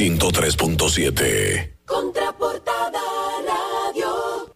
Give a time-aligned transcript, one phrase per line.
[0.00, 1.76] 103.7.
[1.84, 3.02] Contraportada
[3.46, 4.50] Radio.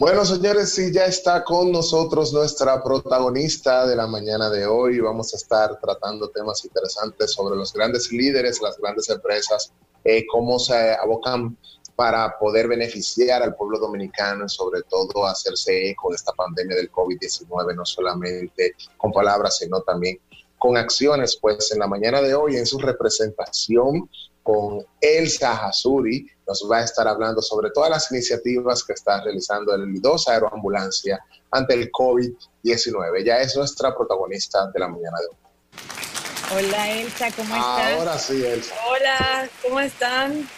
[0.00, 4.98] Bueno, señores, sí, ya está con nosotros nuestra protagonista de la mañana de hoy.
[4.98, 9.72] Vamos a estar tratando temas interesantes sobre los grandes líderes, las grandes empresas,
[10.02, 11.56] eh, cómo se abocan
[11.94, 16.90] para poder beneficiar al pueblo dominicano y sobre todo hacerse eco de esta pandemia del
[16.90, 20.18] COVID-19, no solamente con palabras, sino también
[20.58, 21.38] con acciones.
[21.40, 24.10] Pues en la mañana de hoy, en su representación
[24.46, 29.74] con Elsa Hasuri, nos va a estar hablando sobre todas las iniciativas que está realizando
[29.74, 31.18] el Lidosa Aeroambulancia
[31.50, 33.22] ante el COVID-19.
[33.22, 36.64] Ella es nuestra protagonista de la mañana de hoy.
[36.64, 37.98] Hola Elsa, ¿cómo estás?
[37.98, 38.74] Ahora sí, Elsa.
[38.88, 40.48] Hola, ¿cómo están?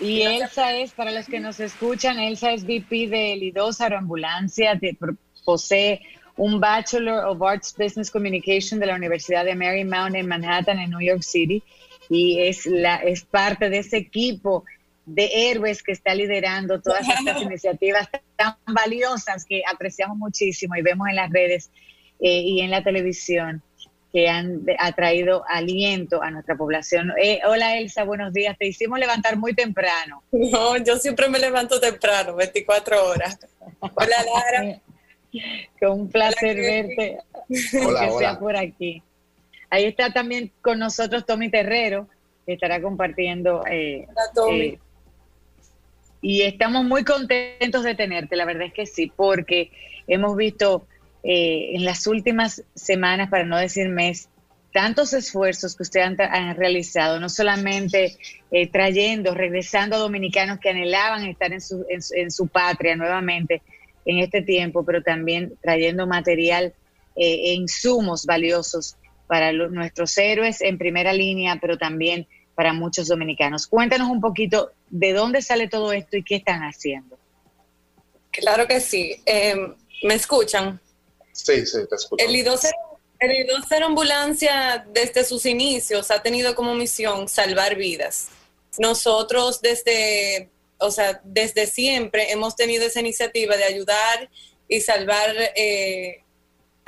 [0.00, 4.80] Y Elsa es, para los que nos escuchan, Elsa es VP de Lidosa Aeroambulancia,
[5.44, 6.00] posee
[6.38, 11.02] un Bachelor of Arts Business Communication de la Universidad de Marymount en Manhattan, en New
[11.02, 11.62] York City,
[12.08, 14.64] y es, la, es parte de ese equipo
[15.06, 21.08] de héroes que está liderando todas estas iniciativas tan valiosas que apreciamos muchísimo y vemos
[21.08, 21.70] en las redes
[22.20, 23.62] eh, y en la televisión
[24.12, 24.64] que han
[24.96, 27.12] traído aliento a nuestra población.
[27.22, 28.56] Eh, hola Elsa, buenos días.
[28.58, 30.22] Te hicimos levantar muy temprano.
[30.32, 33.38] No, yo siempre me levanto temprano, 24 horas.
[33.80, 34.16] Hola
[34.52, 34.80] Lara.
[35.80, 37.18] Con un placer verte,
[37.84, 39.02] Hola, que sea por aquí.
[39.70, 42.08] Ahí está también con nosotros Tommy Terrero,
[42.46, 43.64] que estará compartiendo.
[43.66, 44.60] Eh, Hola, Tommy.
[44.60, 44.78] eh,
[46.20, 49.70] y estamos muy contentos de tenerte, la verdad es que sí, porque
[50.08, 50.86] hemos visto
[51.22, 54.28] eh, en las últimas semanas, para no decir mes,
[54.72, 58.16] tantos esfuerzos que ustedes han, realizado, no solamente
[58.50, 63.62] eh, trayendo, regresando a dominicanos que anhelaban estar en su, en, en su patria nuevamente
[64.04, 66.74] en este tiempo, pero también trayendo material
[67.16, 68.96] eh, e insumos valiosos
[69.28, 72.26] para lo- nuestros héroes en primera línea, pero también
[72.56, 73.68] para muchos dominicanos.
[73.68, 77.16] Cuéntanos un poquito de dónde sale todo esto y qué están haciendo.
[78.32, 79.22] Claro que sí.
[79.26, 79.54] Eh,
[80.02, 80.80] ¿Me escuchan?
[81.32, 82.24] Sí, sí, te escucho.
[82.24, 82.68] El I2
[83.20, 88.28] el I2 Ambulancia desde sus inicios ha tenido como misión salvar vidas.
[88.78, 94.30] Nosotros desde, o sea, desde siempre hemos tenido esa iniciativa de ayudar
[94.68, 96.22] y salvar, eh,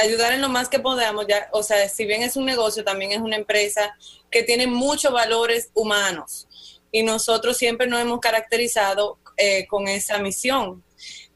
[0.00, 1.26] ayudar en lo más que podamos.
[1.28, 3.96] Ya, o sea, si bien es un negocio, también es una empresa
[4.30, 6.48] que tiene muchos valores humanos
[6.92, 10.84] y nosotros siempre nos hemos caracterizado eh, con esa misión.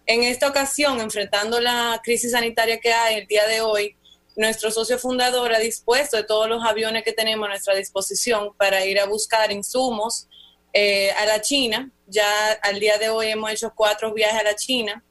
[0.06, 3.96] En esta ocasión, enfrentando la crisis sanitaria que hay el día de hoy,
[4.36, 8.84] nuestro socio fundador ha dispuesto de todos los aviones que tenemos a nuestra disposición para
[8.84, 10.28] ir a buscar insumos
[10.72, 11.90] eh, a la China.
[12.06, 15.04] Ya al día de hoy hemos hecho cuatro viajes a la China.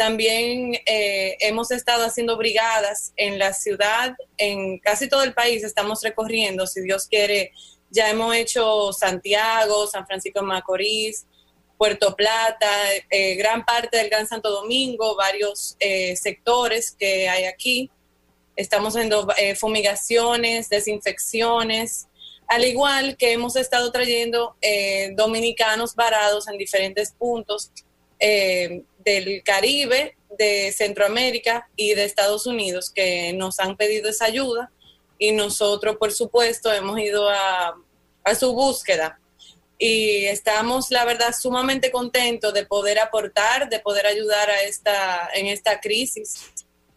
[0.00, 6.02] También eh, hemos estado haciendo brigadas en la ciudad, en casi todo el país estamos
[6.02, 7.52] recorriendo, si Dios quiere,
[7.90, 11.26] ya hemos hecho Santiago, San Francisco de Macorís,
[11.76, 12.66] Puerto Plata,
[13.10, 17.90] eh, gran parte del Gran Santo Domingo, varios eh, sectores que hay aquí.
[18.56, 22.08] Estamos haciendo eh, fumigaciones, desinfecciones,
[22.48, 24.56] al igual que hemos estado trayendo
[25.14, 27.70] dominicanos varados en diferentes puntos
[28.20, 34.70] eh, del Caribe, de Centroamérica y de Estados Unidos que nos han pedido esa ayuda
[35.20, 37.76] y nosotros, por supuesto, hemos ido a,
[38.38, 39.18] su búsqueda
[39.76, 45.46] y estamos, la verdad, sumamente contentos de poder aportar, de poder ayudar a esta, en
[45.46, 46.50] esta crisis.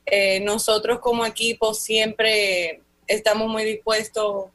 [0.05, 4.51] Eh, nosotros como equipo siempre estamos muy dispuestos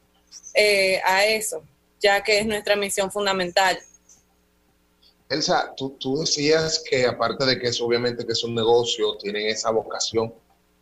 [0.55, 1.63] eh, a eso,
[2.01, 3.79] ya que es nuestra misión fundamental.
[5.29, 9.47] Elsa, tú, tú decías que aparte de que es obviamente que es un negocio, tienen
[9.47, 10.33] esa vocación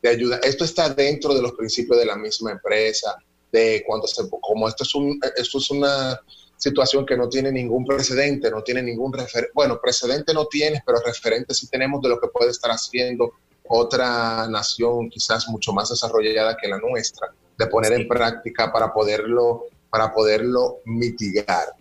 [0.02, 0.38] de ayuda.
[0.42, 3.16] Esto está dentro de los principios de la misma empresa,
[3.50, 6.20] de cuando se, como esto es un, esto es una
[6.56, 11.00] situación que no tiene ningún precedente, no tiene ningún referente, bueno, precedente no tienes, pero
[11.00, 13.32] referente sí tenemos de lo que puede estar haciendo
[13.68, 19.64] otra nación quizás mucho más desarrollada que la nuestra, de poner en práctica para poderlo,
[19.90, 21.74] para poderlo mitigar.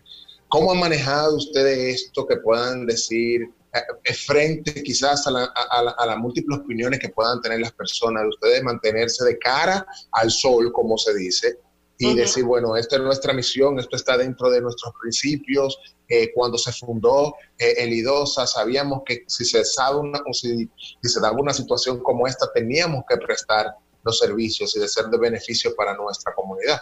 [0.47, 5.91] ¿Cómo han manejado ustedes esto que puedan decir eh, frente quizás a, la, a, la,
[5.91, 10.31] a, las múltiples opiniones que puedan tener las personas, de ustedes mantenerse de cara al
[10.31, 11.59] sol, como se dice,
[11.97, 12.15] y uh -huh.
[12.15, 15.77] decir, bueno, esta es nuestra misión, esto está dentro de nuestros principios.
[16.07, 20.69] Eh, cuando se fundó eh, el IDOSA, sabíamos que si se, sabe una, o si,
[21.01, 25.05] si se daba una situación como esta, teníamos que prestar los servicios y de ser
[25.05, 26.79] de beneficio para nuestra comunidad.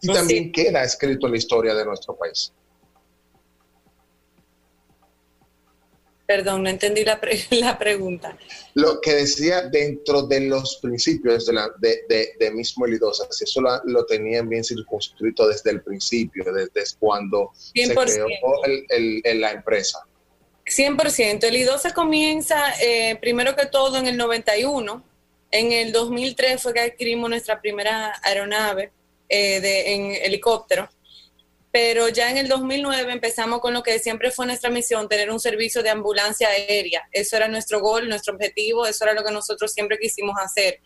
[0.00, 0.52] Y también sí.
[0.52, 2.52] queda escrito en la historia de nuestro país.
[6.26, 8.36] Perdón, no entendí la, la, pregunta.
[8.74, 13.60] Lo que decía dentro de los principios de, la, de, de, mismo Elidosa, si eso
[13.60, 18.26] lo, tenían bien circunscrito desde el principio, desde cuando se creó
[18.88, 20.00] el, la empresa.
[20.64, 21.44] 100%.
[21.44, 25.04] El IDOSA comienza eh, primero que todo en el 91.
[25.50, 28.92] En el 2003 fue que adquirimos nuestra primera aeronave
[29.28, 30.88] eh, de, en helicóptero
[31.74, 35.40] pero ya en el 2009 empezamos con lo que siempre fue nuestra misión, tener un
[35.40, 37.08] servicio de ambulancia aérea.
[37.10, 40.78] Eso era nuestro gol, nuestro objetivo, eso era lo que nosotros siempre quisimos hacer.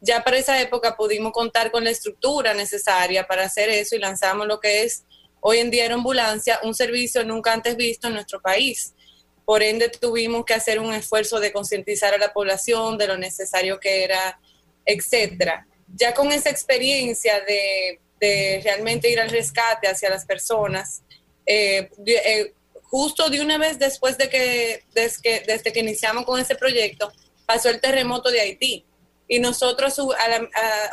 [0.00, 4.46] Ya para esa época pudimos contar con la estructura necesaria para hacer eso y lanzamos
[4.46, 5.02] lo que es
[5.40, 8.94] hoy en día en ambulancia, un servicio nunca antes visto en nuestro país.
[9.44, 13.80] Por ende, tuvimos que hacer un esfuerzo de concientizar a la población de lo necesario
[13.80, 14.38] que era,
[14.84, 15.66] etcétera.
[15.96, 21.02] Ya con esa experiencia de de realmente ir al rescate hacia las personas.
[21.46, 26.40] Eh, eh, justo de una vez después de que desde, que desde que iniciamos con
[26.40, 27.12] ese proyecto,
[27.46, 28.84] pasó el terremoto de Haití.
[29.30, 29.98] Y nosotros,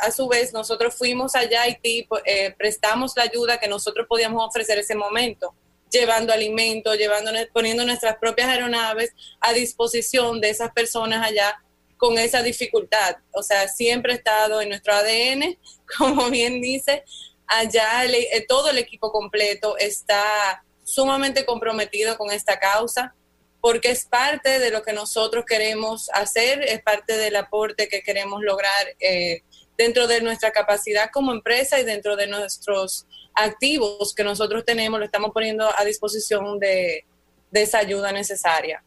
[0.00, 4.46] a, su vez, nosotros fuimos allá a Haití, eh, prestamos la ayuda que nosotros podíamos
[4.46, 5.54] ofrecer ese momento,
[5.90, 11.62] llevando alimentos, llevando, poniendo nuestras propias aeronaves a disposición de esas personas allá
[11.96, 13.16] con esa dificultad.
[13.32, 15.58] O sea, siempre ha estado en nuestro ADN,
[15.98, 17.04] como bien dice,
[17.46, 23.14] allá eh, todo el equipo completo está sumamente comprometido con esta causa
[23.60, 28.40] porque es parte de lo que nosotros queremos hacer, es parte del aporte que queremos
[28.42, 29.42] lograr eh,
[29.76, 35.06] dentro de nuestra capacidad como empresa y dentro de nuestros activos que nosotros tenemos, lo
[35.06, 37.06] estamos poniendo a disposición de,
[37.50, 38.84] de esa ayuda necesaria.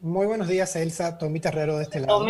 [0.00, 1.18] Muy buenos días, Elsa.
[1.18, 2.26] Tommy Terrero de este lado.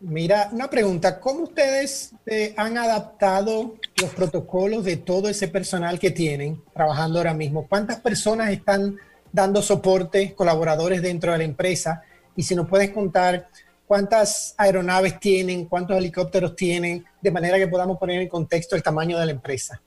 [0.00, 1.20] Mira, una pregunta.
[1.20, 7.32] ¿Cómo ustedes eh, han adaptado los protocolos de todo ese personal que tienen trabajando ahora
[7.32, 7.66] mismo?
[7.66, 8.98] ¿Cuántas personas están
[9.32, 12.02] dando soporte, colaboradores dentro de la empresa?
[12.34, 13.48] Y si nos puedes contar
[13.86, 19.18] cuántas aeronaves tienen, cuántos helicópteros tienen, de manera que podamos poner en contexto el tamaño
[19.18, 19.80] de la empresa.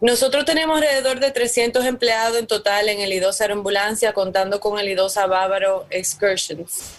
[0.00, 4.88] Nosotros tenemos alrededor de 300 empleados en total en el IDOSA Aeroambulancia, contando con el
[4.88, 6.94] IDOSA Bávaro Excursions.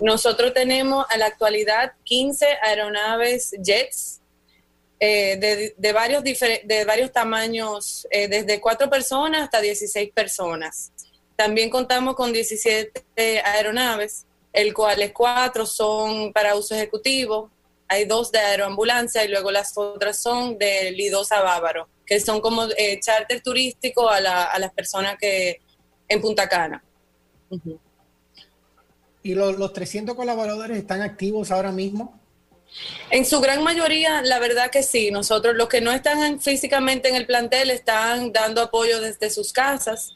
[0.00, 4.20] Nosotros tenemos a la actualidad 15 aeronaves jets
[5.00, 10.92] eh, de, varios de varios tamaños, eh, desde cuatro personas hasta 16 personas.
[11.34, 17.50] También contamos con 17 aeronaves, el cuales cuatro son para uso ejecutivo,
[17.88, 22.64] hay dos de aeroambulancia y luego las otras son de Lidosa Bávaro que son como
[22.76, 25.60] eh, charter turístico a, las personas que
[26.08, 26.82] en Punta Cana.
[29.22, 32.20] ¿Y los, los 300 colaboradores están activos ahora mismo?
[33.10, 35.10] En su gran mayoría, la verdad que sí.
[35.10, 40.12] Nosotros, los que no están físicamente en el plantel, están dando apoyo desde sus casas.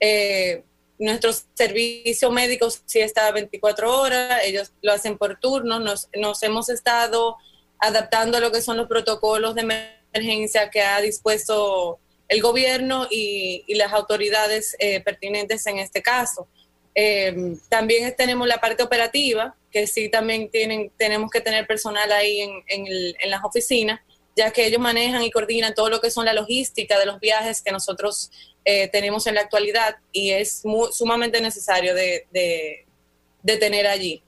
[0.00, 0.64] Eh,
[0.98, 5.78] nuestro servicio médico sí está 24 horas, ellos lo hacen por turno.
[5.78, 7.36] Nos, nos hemos estado
[7.78, 9.62] adaptando a lo que son los protocolos de
[10.12, 11.98] emergencia que ha dispuesto
[12.28, 16.48] el gobierno y, las autoridades eh, pertinentes en este caso.
[16.94, 22.40] Eh, también tenemos la parte operativa, que sí también tienen, tenemos que tener personal ahí
[22.40, 24.00] en, las oficinas,
[24.36, 27.62] ya que ellos manejan y coordinan todo lo que son la logística de los viajes
[27.62, 28.30] que nosotros
[28.64, 34.22] eh, tenemos en la actualidad y es sumamente necesario de, de tener allí.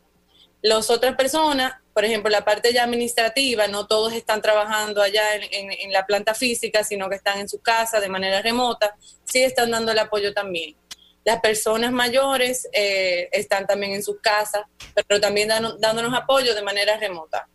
[0.60, 5.92] Las otras personas por ejemplo, la parte ya administrativa, no todos están trabajando allá en,
[5.92, 9.92] la planta física, sino que están en su casa de manera remota, sí están dando
[9.92, 10.74] el apoyo también.
[11.24, 14.62] Las personas mayores eh, están también en sus casas,
[15.06, 17.46] pero también dándonos apoyo de manera remota.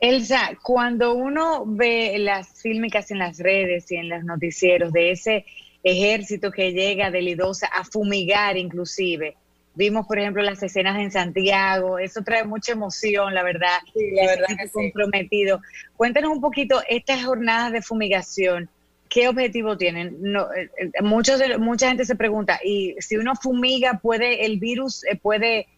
[0.00, 5.46] Elsa, cuando uno ve las fílmicas en las redes y en los noticieros de ese
[5.82, 9.36] ejército que llega de Lidosa a fumigar inclusive,
[9.76, 13.78] Vimos, por ejemplo, las escenas en Santiago, eso trae mucha emoción, la verdad.
[13.92, 15.60] Sí, la verdad que comprometido.
[15.96, 18.68] Cuéntanos un poquito estas jornadas de fumigación,
[19.08, 20.16] ¿qué objetivo tienen?
[20.20, 25.04] No, eh, eh, muchos mucha gente se pregunta, ¿y si uno fumiga, puede el virus,
[25.04, 25.68] eh, puede,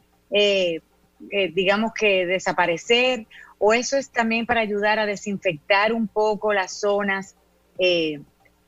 [1.55, 3.27] digamos que desaparecer?
[3.59, 7.35] ¿O eso es también para ayudar a desinfectar un poco las zonas
[7.79, 8.19] y,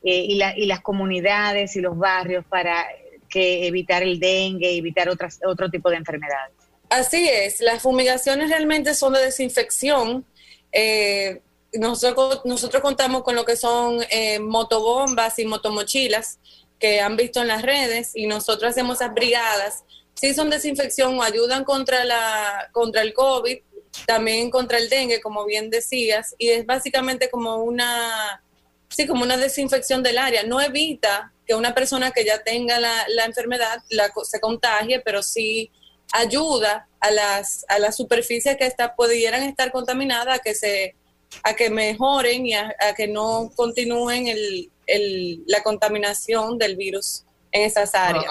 [0.03, 2.87] y las comunidades y los barrios para
[3.29, 6.53] que evitar el dengue, evitar otras, otro tipo de enfermedades.
[6.89, 10.25] Así es, las fumigaciones realmente son de desinfección.
[10.71, 11.41] Eh,
[11.73, 16.39] nosotros, nosotros contamos con lo que son eh, motobombas y motomochilas
[16.79, 19.83] que han visto en las redes y nosotros hacemos esas brigadas.
[20.15, 23.59] Sí son desinfección o ayudan contra, la, contra el COVID,
[24.05, 28.43] también contra el dengue, como bien decías, y es básicamente como una,
[28.89, 30.43] sí, como una desinfección del área.
[30.43, 35.23] No evita que una persona que ya tenga la, la enfermedad la, se contagie, pero
[35.23, 35.71] sí
[36.13, 40.95] ayuda a las, a las superficies que está, pudieran estar contaminadas a que se
[41.43, 47.63] a que mejoren y a, que no continúen el, el, la contaminación del virus en
[47.63, 48.25] esas áreas.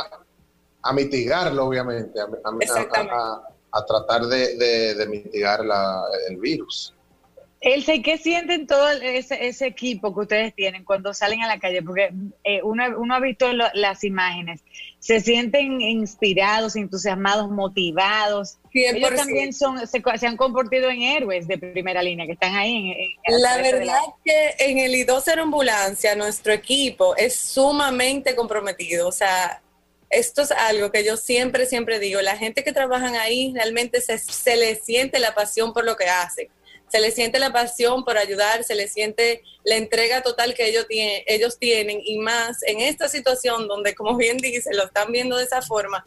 [0.83, 2.25] A, mitigarlo, obviamente, a,
[3.73, 6.95] a tratar de, de, mitigar la, el virus.
[7.61, 11.59] Elsa, ¿y qué sienten todo ese, ese, equipo que ustedes tienen cuando salen a la
[11.59, 11.83] calle?
[11.83, 12.13] Porque
[12.45, 14.61] eh, uno, uno, ha visto las imágenes.
[15.01, 18.59] ¿Se sienten inspirados, entusiasmados, motivados?
[18.73, 23.17] Ellos también son, se, han convertido en héroes de primera línea, que están ahí.
[23.25, 29.09] En, la verdad es que en el I2 Ambulancia nuestro equipo es sumamente comprometido.
[29.09, 29.61] O sea,
[30.11, 32.21] esto es algo que yo siempre, siempre digo.
[32.21, 36.09] La gente que trabajan ahí realmente se, se le siente la pasión por lo que
[36.09, 36.49] hacen
[36.91, 40.87] se le siente la pasión por ayudar, se le siente la entrega total que ellos,
[40.87, 45.37] tienen, ellos tienen y más en esta situación donde, como bien dice, lo están viendo
[45.37, 46.07] de esa forma,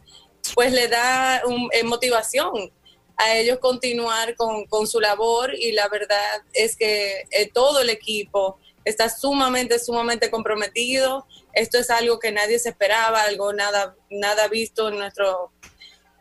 [0.55, 2.71] pues le da un, eh, motivación
[3.17, 8.57] a ellos continuar con, su labor y la verdad es que eh, todo el equipo
[8.83, 11.27] está sumamente, sumamente comprometido.
[11.53, 15.51] Esto es algo que nadie se esperaba, algo nada, nada visto en nuestro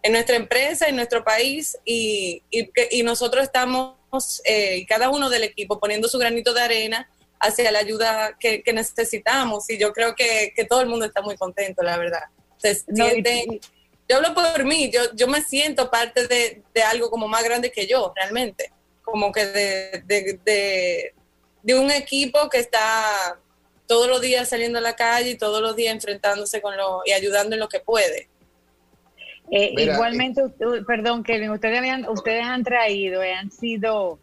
[0.03, 4.00] en nuestra empresa, en nuestro país y, y, y nosotros estamos
[4.45, 9.69] eh, cada uno del equipo poniendo su granito de arena hacia la ayuda que, necesitamos
[9.71, 12.25] y yo creo que, todo el mundo está muy contento, la verdad.
[14.09, 17.87] yo hablo por mí, yo, yo me siento parte de, algo como más grande que
[17.87, 21.15] yo, realmente, como que de, de,
[21.63, 23.39] de un equipo que está
[23.87, 27.13] todos los días saliendo a la calle y todos los días enfrentándose con lo y
[27.13, 28.29] ayudando en lo que puede.
[29.51, 30.43] Eh, igualmente,
[30.87, 34.21] perdón, Kevin, ustedes, habían, ustedes han traído, eh, han sido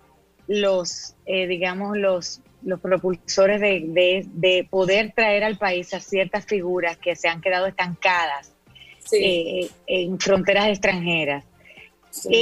[0.48, 6.98] los, eh, digamos, los, los propulsores de, de, poder traer al país a ciertas figuras
[6.98, 8.53] que se han quedado estancadas
[9.12, 11.46] en fronteras extranjeras.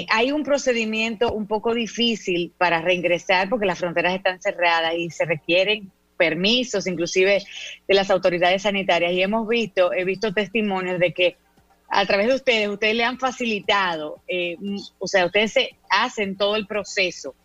[0.09, 5.25] hay un procedimiento un poco difícil para reingresar porque las fronteras están cerradas y se
[5.25, 7.43] requieren permisos, inclusive
[7.87, 9.11] de las autoridades sanitarias.
[9.11, 11.37] Y hemos visto, he visto testimonios de que
[11.87, 14.57] a través de ustedes, ustedes le han facilitado, eh,
[14.99, 17.35] o sea, ustedes se hacen todo el proceso.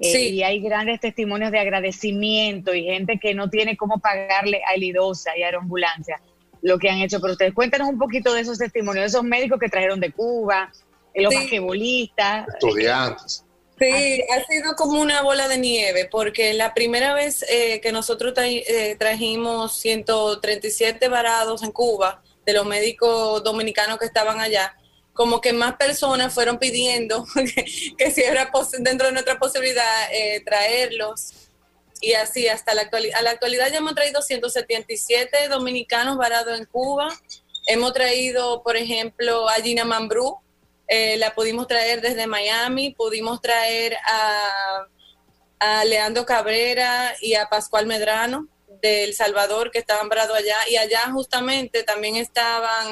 [0.00, 4.74] Eh, y hay grandes testimonios de agradecimiento y gente que no tiene cómo pagarle a
[4.74, 6.20] Elidosa y a Aeroambulancia
[6.62, 7.20] lo que han hecho.
[7.20, 10.70] Pero ustedes cuéntanos un poquito de esos testimonios, de esos médicos que trajeron de Cuba,
[11.14, 12.46] los basquetbolistas.
[12.48, 13.44] Estudiantes.
[13.80, 18.34] Sí, ha sido como una bola de nieve, porque la primera vez eh, que nosotros
[18.98, 24.74] trajimos 137 varados en Cuba, de los médicos dominicanos que estaban allá,
[25.12, 27.26] como que más personas fueron pidiendo
[27.98, 31.34] que, si era dentro de nuestra posibilidad eh, traerlos.
[32.00, 33.18] Y así hasta la actualidad.
[33.18, 37.08] A la actualidad ya hemos traído 177 dominicanos varados en Cuba.
[37.66, 40.38] Hemos traído, por ejemplo, a Gina Mambrú,
[40.86, 44.86] eh, la pudimos traer desde Miami, pudimos traer a,
[45.58, 48.48] a Leandro Cabrera y a Pascual Medrano
[48.80, 52.86] de El Salvador que estaban parados allá y allá justamente también estaban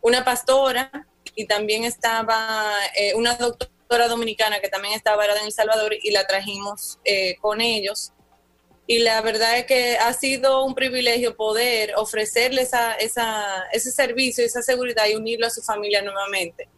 [0.00, 0.90] una pastora
[1.34, 6.10] y también estaba eh, una doctora dominicana que también estaba parada en El Salvador y
[6.10, 8.12] la trajimos eh, con ellos.
[8.86, 14.44] Y la verdad es que ha sido un privilegio poder ofrecerle esa, esa, ese servicio,
[14.44, 16.68] esa seguridad y unirlo a su familia nuevamente.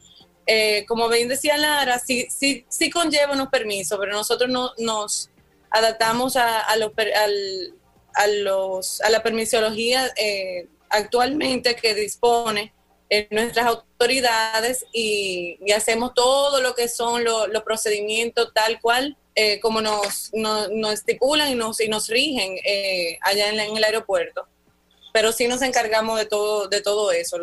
[0.47, 5.31] Eh, como bien decía Lara, sí, sí, sí conlleva unos permisos, pero nosotros no, nos
[5.71, 7.75] adaptamos a, a al,
[8.17, 12.73] a, los, a la permisología eh, actualmente que dispone
[13.09, 19.83] en nuestras autoridades y, hacemos todo lo que son los procedimientos tal cual eh, como
[19.83, 24.49] nos, nos, estipulan y nos, y nos rigen eh, allá en, el aeropuerto.
[25.13, 27.39] Pero sí nos encargamos de todo, de todo eso.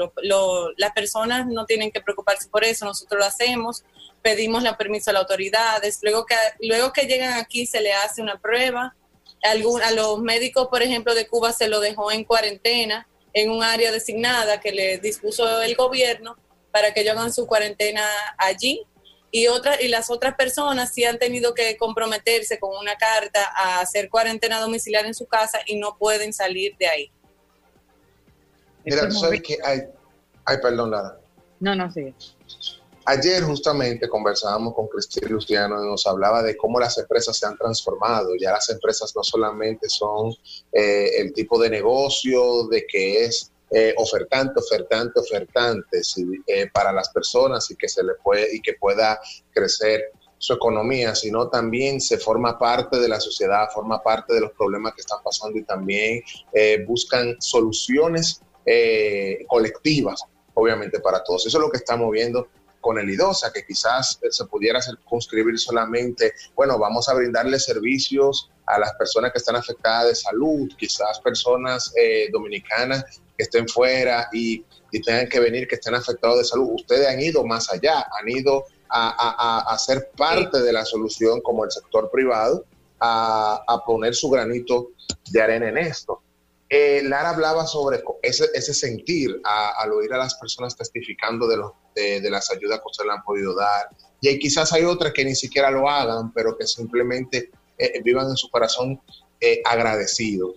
[0.77, 3.83] las personas no tienen que preocuparse por eso, nosotros lo hacemos,
[4.23, 8.21] pedimos la permiso a las autoridades, luego que, luego que llegan aquí se le hace
[8.21, 8.95] una prueba,
[9.43, 13.91] a los médicos, por ejemplo, de Cuba se lo dejó en cuarentena en un área
[13.91, 16.37] designada que le dispuso el gobierno
[16.71, 18.03] para que ellos hagan su cuarentena
[18.37, 18.83] allí.
[19.31, 23.79] Y, otras y las otras personas sí han tenido que comprometerse con una carta a
[23.79, 27.11] hacer cuarentena domiciliaria en su casa y no pueden salir de ahí.
[28.85, 29.81] Mira, ¿sabes que hay?
[30.45, 31.17] Ay, perdón, Lara.
[31.59, 32.13] No, no, sigue.
[33.05, 37.57] Ayer justamente conversábamos con Cristina Luciano y nos hablaba de cómo las empresas se han
[37.57, 38.29] transformado.
[38.39, 40.33] Ya las empresas no solamente son
[40.71, 46.01] eh, el tipo de negocio de que es eh, ofertante, ofertante, ofertante
[46.47, 49.19] eh, para las personas y que se le puede y que pueda
[49.51, 54.51] crecer su economía, sino también se forma parte de la sociedad, forma parte de los
[54.53, 56.21] problemas que están pasando y también
[56.53, 58.39] eh, buscan soluciones
[59.47, 60.21] colectivas,
[60.53, 61.45] obviamente para todos.
[61.45, 62.47] Eso es lo que estamos viendo
[62.83, 68.77] con el IDOSA, que quizás se pudiera circunscribir solamente, bueno, vamos a brindarle servicios a
[68.77, 73.05] las personas que están afectadas de salud, quizás personas eh, dominicanas
[73.37, 76.71] que estén fuera y, y, tengan que venir, que estén afectados de salud.
[76.73, 81.63] Ustedes han ido más allá, han ido a, a, ser parte de la solución como
[81.63, 82.65] el sector privado,
[82.99, 84.89] a, a poner su granito
[85.31, 86.21] de arena en esto.
[86.69, 91.71] Eh, Lara hablaba sobre ese, ese sentir al oír a las personas testificando de, los,
[91.95, 93.89] de, las ayudas que ustedes le han podido dar.
[94.21, 98.37] Y quizás hay otras que ni siquiera lo hagan, pero que simplemente eh, vivan en
[98.37, 99.01] su corazón
[99.39, 100.55] eh, agradecidos.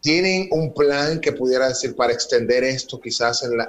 [0.00, 3.60] ¿Tienen un plan que pudiera decir para extender esto quizás en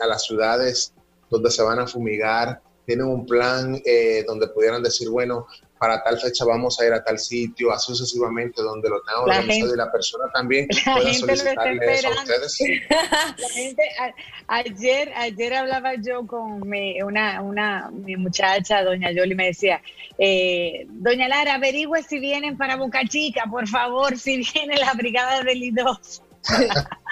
[0.00, 0.92] a las ciudades
[1.30, 2.60] donde se van a fumigar?
[2.86, 3.82] ¿Tienen un plan
[4.26, 5.46] donde pudieran decir, bueno,
[5.78, 9.74] para tal fecha vamos a ir a tal sitio, así sucesivamente, donde lo tenga organizado
[9.74, 12.58] y la persona también pueda solicitarle eso a ustedes.
[13.38, 13.82] La gente,
[14.46, 19.82] ayer, ayer hablaba yo con mi, una, una mi muchacha, doña Yoli, me decía,
[20.18, 25.42] eh, doña Lara, averigüe si vienen para Boca Chica, por favor, si viene la brigada
[25.42, 26.22] del I2.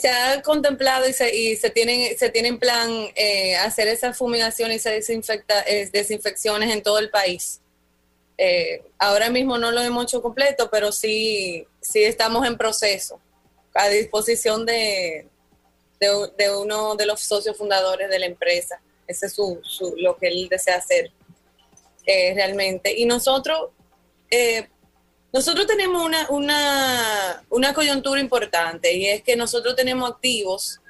[0.00, 4.12] se, ha contemplado y se, y se tienen se tiene en plan eh, hacer esa
[4.12, 7.60] fumigación y se desinfecta, eh, desinfecciones en todo el país.
[8.38, 13.20] Eh, ahora mismo no lo hemos hecho completo, pero sí, sí estamos en proceso,
[13.74, 15.28] a disposición de,
[16.00, 18.80] de, uno de los socios fundadores de la empresa.
[19.06, 19.60] Ese es su,
[19.98, 21.12] lo que él desea hacer
[22.04, 22.98] realmente.
[22.98, 23.70] Y nosotros,
[25.32, 30.80] nosotros tenemos una, una, una coyuntura importante y es que nosotros tenemos activos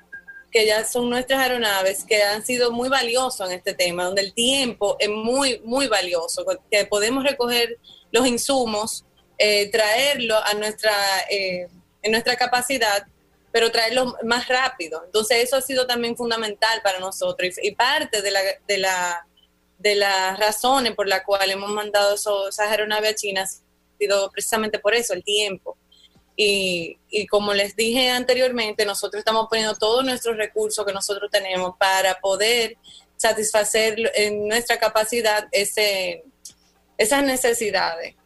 [0.51, 4.35] que ya son nuestras aeronaves, que han sido muy valiosos en este tema, donde el
[4.35, 7.79] tiempo es muy, muy valioso, que podemos recoger
[8.11, 9.05] los insumos,
[9.39, 10.93] eh, traerlo a nuestra,
[11.31, 11.69] eh,
[12.03, 13.07] en nuestra capacidad,
[13.51, 15.03] pero traerlo más rápido.
[15.07, 19.27] Entonces eso ha sido también fundamental para nosotros y, parte de la, de la
[19.83, 23.49] de las razones por las cuales hemos mandado esas aeronaves a China
[24.33, 25.77] precisamente por eso, el tiempo.
[26.37, 26.97] Y,
[27.29, 32.77] como les dije anteriormente, nosotros estamos poniendo todos nuestros recursos que nosotros tenemos para poder
[33.17, 36.25] satisfacer en nuestra capacidad ese,
[36.99, 38.17] esas necesidades.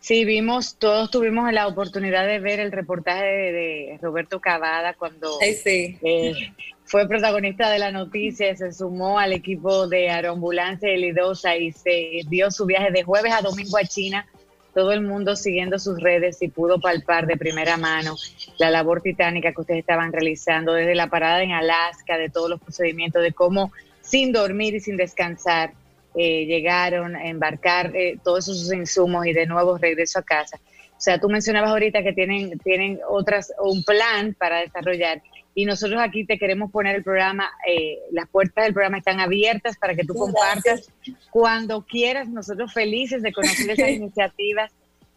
[0.00, 6.52] Sí, vimos, todos tuvimos la oportunidad de ver el reportaje de, Roberto Cavada cuando eh,
[6.88, 12.22] fue protagonista de la noticia, se sumó al equipo de Aeroambulancia y Lidosa y se
[12.28, 14.26] dio su viaje de jueves a domingo a China.
[14.72, 18.16] Todo el mundo siguiendo sus redes y pudo palpar de primera mano
[18.58, 22.60] la labor titánica que ustedes estaban realizando desde la parada en Alaska, de todos los
[22.60, 23.70] procedimientos, de cómo
[24.00, 25.72] sin dormir y sin descansar
[26.14, 30.58] eh, llegaron a embarcar eh, todos esos insumos y de nuevo regreso a casa.
[30.92, 35.22] O sea, tú mencionabas ahorita que tienen, tienen otras, un plan para desarrollar
[35.58, 39.76] y nosotros aquí te queremos poner el programa, eh, las puertas del programa están abiertas
[39.76, 40.88] para que tú compartas
[41.30, 44.70] cuando quieras, nosotros felices de conocer esas iniciativas.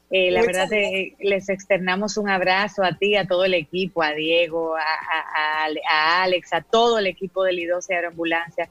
[0.09, 0.67] Eh, la verdad,
[1.19, 6.53] les externamos un abrazo a ti, a todo el equipo, a Diego, a, a, Alex,
[6.53, 8.67] a todo el equipo del I12 Aeroambulancia.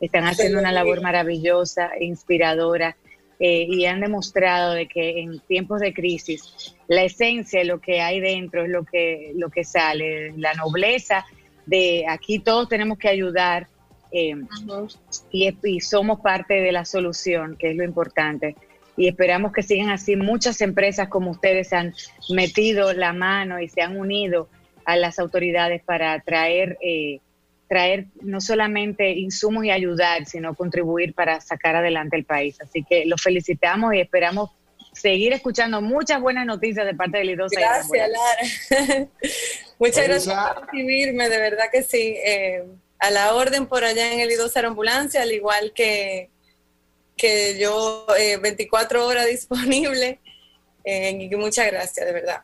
[0.00, 2.96] Están haciendo una labor maravillosa, inspiradora.
[3.42, 8.02] Eh, y han demostrado de que en tiempos de crisis la esencia de lo que
[8.02, 11.24] hay dentro es lo que, lo que sale, la nobleza
[11.64, 13.68] de aquí todos tenemos que ayudar
[14.12, 14.34] eh,
[15.30, 18.56] y, somos parte de la solución, que es lo importante.
[18.96, 20.16] Y esperamos que sigan así.
[20.16, 21.94] Muchas empresas como ustedes han
[22.28, 24.48] metido la mano y se han unido
[24.84, 27.20] a las autoridades para traer eh,
[27.70, 32.60] traer no solamente insumos y ayudar, sino contribuir para sacar adelante el país.
[32.60, 34.50] Así que los felicitamos y esperamos
[34.92, 37.60] seguir escuchando muchas buenas noticias de parte del IDOSA.
[37.60, 39.06] Gracias, Lara.
[39.78, 42.16] Muchas gracias por recibirme, de verdad que sí.
[42.24, 42.64] Eh,
[42.98, 46.28] a la orden por allá en el IDOSA Ambulancia, al igual que,
[47.16, 48.04] que yo,
[48.42, 50.18] 24 eh, horas disponible.
[50.82, 52.42] Eh, y muchas gracias, de verdad.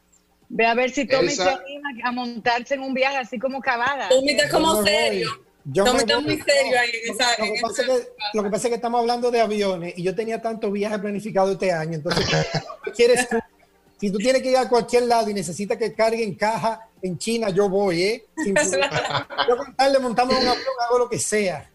[0.48, 4.08] Ve a ver si Tommy se anima a montarse en un viaje así como cavada.
[4.08, 5.28] Tommy está como serio.
[5.74, 6.92] Tommy está muy serio ahí
[8.34, 11.52] lo, que pasa es que estamos hablando de aviones y yo tenía tantos viajes planificados
[11.52, 11.94] este año.
[11.94, 12.24] Entonces,
[12.96, 13.26] quieres
[13.98, 17.48] si tú tienes que ir a cualquier lado y necesitas que carguen caja en China,
[17.50, 18.26] yo voy, ¿eh?
[19.48, 21.70] yo con tal montamos un avión, hago lo que sea.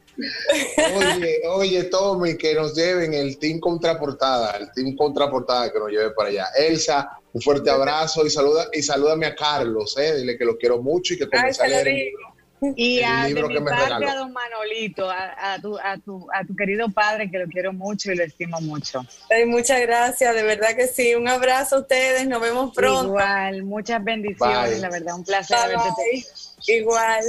[0.96, 6.12] Oye, oye, Tommy, que nos lleven el team contraportada, el team contraportada que nos lleve
[6.12, 6.48] para allá.
[6.58, 10.82] Elsa, un fuerte abrazo y saluda y salúdame a Carlos, eh, dile que lo quiero
[10.82, 12.20] mucho y que Ay, se lo digo.
[12.20, 12.32] El,
[12.76, 17.32] y a, libro de mi don Manolito, a, tu, a, tu, a tu querido padre
[17.32, 19.04] que lo quiero mucho y lo estimo mucho.
[19.48, 21.16] Muchas gracias, de verdad que sí.
[21.16, 23.08] Un abrazo a ustedes, nos vemos pronto.
[23.08, 25.76] Igual, muchas bendiciones, la verdad, un placer Bye.
[25.76, 26.26] haberte.
[26.68, 27.24] Igual.